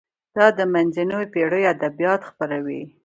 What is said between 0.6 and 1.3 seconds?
منځنیو